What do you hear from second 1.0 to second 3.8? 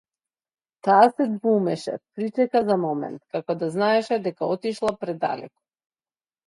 се двоумеше, причека за момент, како да